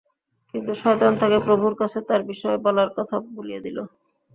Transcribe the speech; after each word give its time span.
কিন্তু 0.53 0.71
শয়তান 0.81 1.13
তাকে 1.21 1.37
প্রভুর 1.47 1.73
কাছে 1.81 1.99
তার 2.09 2.21
বিষয় 2.31 2.57
বলার 2.65 2.89
কথা 2.97 3.15
ভুলিয়ে 3.27 3.63
দিল। 3.65 3.77